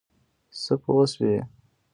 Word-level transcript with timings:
څه 0.61 0.73
پوه 0.83 1.05
شوې؟ 1.11 1.35